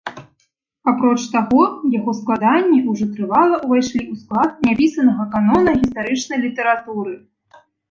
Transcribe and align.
Апроч 0.91 1.17
таго, 1.35 1.61
яго 1.99 2.11
складанні 2.19 2.79
ўжо 2.91 3.05
трывала 3.19 3.55
ўвайшлі 3.65 4.01
ў 4.11 4.13
склад 4.23 4.49
няпісанага 4.69 5.23
канона 5.37 5.77
гістарычнай 5.85 6.39
літаратуры. 6.49 7.13